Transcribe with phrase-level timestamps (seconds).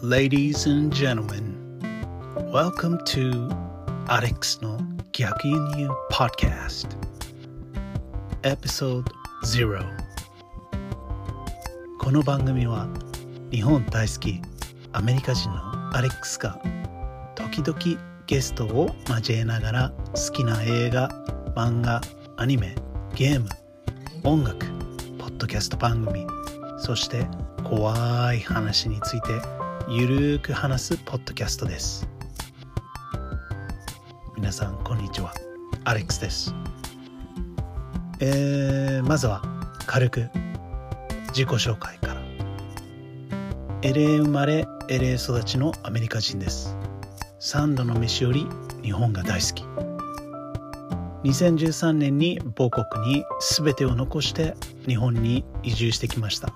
[0.00, 1.56] Ladies and gentlemen,
[2.52, 3.48] welcome to
[4.06, 4.78] Alex の
[5.10, 6.86] 逆輸入 Podcast
[8.42, 9.02] Episode
[9.42, 9.84] 0
[11.98, 12.86] この番組は
[13.50, 14.40] 日本大好き
[14.92, 16.62] アメリカ人のアレックスが
[17.34, 21.08] 時々ゲストを交えながら好きな映画、
[21.56, 22.00] 漫画、
[22.36, 22.76] アニメ、
[23.16, 23.48] ゲーム、
[24.22, 24.64] 音楽、
[25.18, 26.24] ポッドキャスト番組
[26.78, 27.26] そして
[27.64, 29.57] 怖い話について
[29.90, 32.06] ゆるーく話すポッドキャストです。
[34.36, 35.32] 皆さんこんにちは。
[35.84, 36.54] アレックスです。
[38.20, 39.40] えー、まずは
[39.86, 40.28] 軽く
[41.28, 42.22] 自己紹介から。
[43.80, 46.76] LA 生まれ LA 育ちのアメリカ人です。
[47.40, 48.46] 3度の飯より
[48.82, 49.64] 日本が大好き。
[51.24, 54.54] 2013年に母国に全てを残して
[54.86, 56.52] 日本に移住してきました。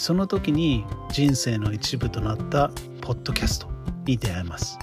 [0.00, 2.70] その時に人生の一部となった
[3.02, 3.68] ポッドキャスト
[4.06, 4.78] に出会います。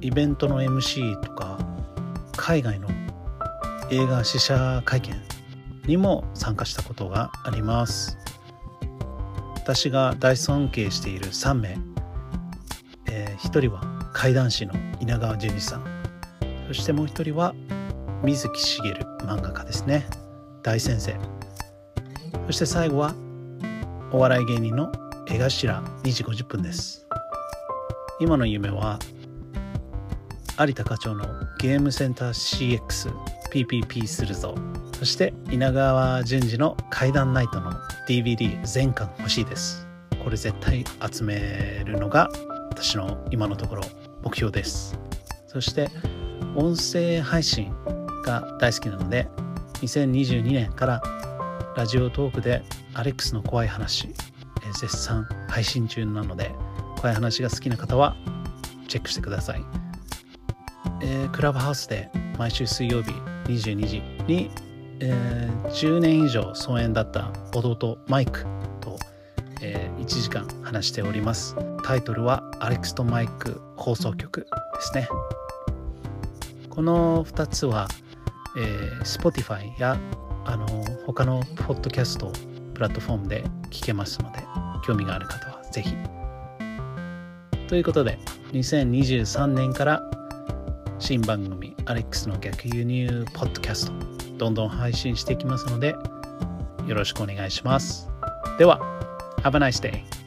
[0.00, 1.58] イベントの MC とか
[2.36, 2.88] 海外の
[3.90, 5.14] 映画試写会見
[5.86, 8.18] にも参加したことがあります。
[9.64, 11.78] 私が大尊敬している3名、
[13.10, 15.84] えー、1人は怪談師の稲川淳二さん。
[16.68, 17.54] そしてもう1人は
[18.22, 20.06] 水木しげる漫画家ですね。
[20.62, 21.16] 大先生。
[22.44, 23.14] そして最後は
[24.12, 24.92] お笑い芸人の
[25.30, 27.06] 江頭2時50分です。
[28.20, 28.98] 今の夢は
[30.60, 31.24] 有田課長の
[31.58, 32.80] ゲームセンター
[33.50, 34.54] CXPPP するぞ。
[34.98, 37.72] そして稲川淳二の怪談ナイトの
[38.08, 39.86] DVD 全巻欲しいです。
[40.22, 42.30] これ絶対集めるのが
[42.70, 43.82] 私の今のところ
[44.22, 44.98] 目標です。
[45.46, 45.90] そして
[46.56, 47.72] 音声配信
[48.24, 49.28] が大好きなので
[49.82, 51.02] 2022年から
[51.76, 52.62] ラジオトークで
[52.94, 54.08] アレックスの怖い話
[54.80, 56.52] 絶賛配信中なので
[56.96, 58.16] 怖い話が好きな方は
[58.88, 59.64] チェックしてください、
[61.02, 63.10] えー、クラブハウスで毎週水曜日
[63.46, 64.50] 22時に
[65.06, 68.46] えー、10年以上疎遠だった弟マイク
[68.80, 68.98] と、
[69.60, 71.54] えー、1時間話しております。
[71.84, 74.46] タイトルはアレックスとマイク放送局で
[74.80, 75.06] すね。
[76.70, 77.86] この2つは、
[78.56, 79.98] えー、Spotify や
[80.46, 80.66] あの
[81.06, 82.32] 他のポッドキャスト
[82.72, 84.38] プラットフォームで聞けますので
[84.86, 85.94] 興味がある方はぜひ。
[87.68, 88.18] ということで
[88.52, 90.02] 2023年から
[90.98, 93.92] 新番組アレックスの逆輸入ポッドキャスト
[94.38, 95.94] どんどん配信していきますので
[96.86, 98.08] よろしくお願いします。
[98.58, 98.78] では、
[99.42, 100.23] Have a nice day!